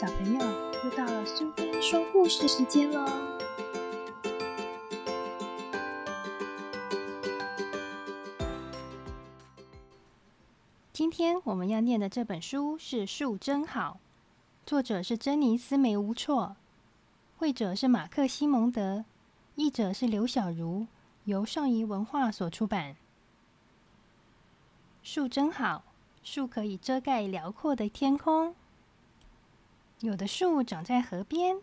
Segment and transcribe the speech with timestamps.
[0.00, 0.40] 小朋友，
[0.84, 3.04] 又到了苏菲说故事时间喽！
[10.92, 13.98] 今天我们要念的这本书是《树真好》，
[14.68, 16.54] 作者是珍妮斯梅无错，
[17.36, 19.04] 绘者是马克西蒙德，
[19.56, 20.86] 译者是刘小茹，
[21.24, 22.94] 由上仪文化所出版。
[25.02, 25.82] 树真好，
[26.22, 28.54] 树可以遮盖辽阔的天空。
[30.00, 31.58] 有的树长在河边，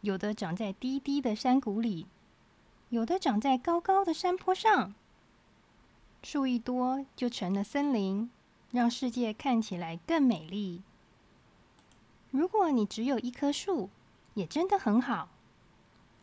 [0.00, 2.06] 有的长在低低的山谷里，
[2.88, 4.94] 有的长在高高的山坡上。
[6.22, 8.30] 树一多，就成了森林，
[8.70, 10.82] 让世界看起来更美丽。
[12.30, 13.90] 如果你只有一棵树，
[14.32, 15.28] 也真的很好。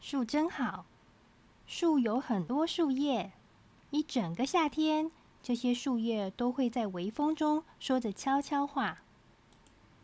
[0.01, 0.85] 树真好，
[1.67, 3.31] 树有很多树叶，
[3.91, 5.11] 一整个夏天，
[5.43, 9.03] 这些树叶都会在微风中说着悄悄话。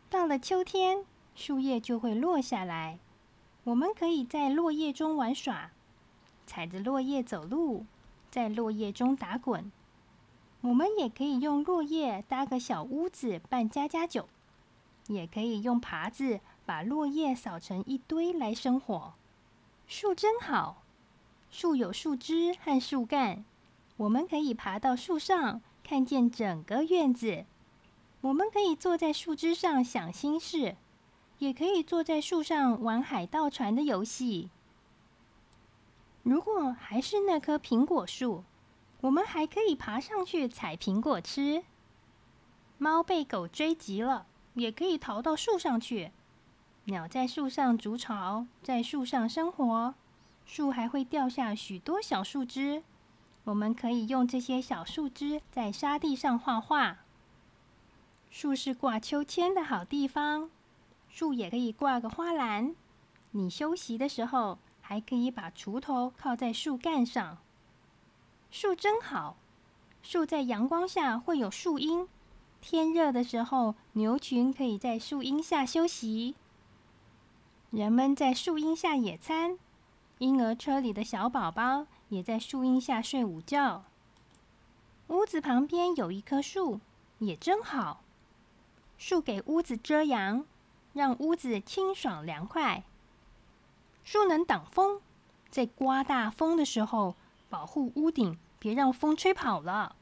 [0.09, 1.05] 到了秋天，
[1.35, 2.99] 树叶就会落下来，
[3.63, 5.71] 我们可以在落叶中玩耍，
[6.45, 7.85] 踩着落叶走路，
[8.29, 9.71] 在落叶中打滚。
[10.61, 14.27] 我们也可以用落叶搭个小屋子办家家酒，
[15.07, 19.13] 也可以用耙子把落叶扫成一堆来生火。
[19.87, 20.83] 树真好，
[21.49, 23.43] 树有树枝和树干，
[23.97, 27.45] 我们可以爬到树上，看见整个院子。
[28.21, 30.75] 我们可以坐在树枝上想心事。
[31.41, 34.51] 也可以坐在树上玩海盗船的游戏。
[36.21, 38.43] 如果还是那棵苹果树，
[39.01, 41.63] 我们还可以爬上去采苹果吃。
[42.77, 46.11] 猫被狗追急了，也可以逃到树上去。
[46.83, 49.95] 鸟在树上筑巢，在树上生活。
[50.45, 52.83] 树还会掉下许多小树枝，
[53.45, 56.99] 我们可以用这些小树枝在沙地上画画。
[58.29, 60.51] 树是挂秋千的好地方。
[61.11, 62.73] 树也可以挂个花篮，
[63.31, 67.37] 你休息的时候还可以把锄头靠在树干上。
[68.49, 69.35] 树真好，
[70.01, 72.07] 树在阳光下会有树荫，
[72.61, 76.35] 天热的时候牛群可以在树荫下休息。
[77.71, 79.59] 人们在树荫下野餐，
[80.19, 83.83] 婴儿车里的小宝宝也在树荫下睡午觉。
[85.07, 86.79] 屋子旁边有一棵树，
[87.19, 88.01] 也真好，
[88.97, 90.45] 树给屋子遮阳。
[90.93, 92.83] 让屋子清爽凉快。
[94.03, 94.99] 树能挡风，
[95.49, 97.15] 在刮大风的时候
[97.49, 99.95] 保护屋顶，别让风吹跑了。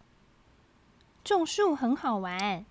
[1.23, 2.65] 种树很好玩，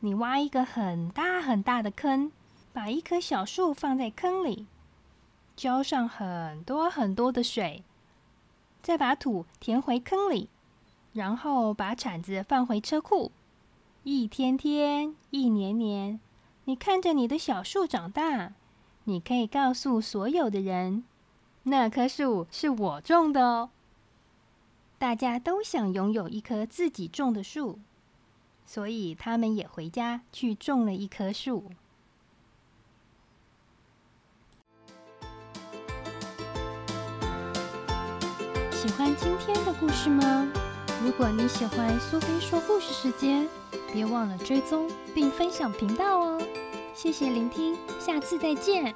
[0.00, 2.30] 你挖一个很大很大的坑，
[2.72, 4.66] 把一棵小树放在坑里，
[5.56, 7.82] 浇上很多很多的水，
[8.80, 10.48] 再把土填回坑里，
[11.12, 13.32] 然后把铲子放回车库。
[14.04, 16.20] 一天天，一年年。
[16.66, 18.54] 你看着你的小树长大，
[19.04, 21.04] 你可以告诉所有的人，
[21.64, 23.68] 那棵树是我种的哦。
[24.96, 27.80] 大家都想拥有一棵自己种的树，
[28.64, 31.70] 所以他们也回家去种了一棵树。
[38.72, 40.63] 喜欢今天的故事吗？
[41.02, 43.48] 如果你喜欢苏菲说故事时间。
[43.92, 46.42] 别忘了追踪并分享频道哦！
[46.96, 48.92] 谢谢聆听，下次再见。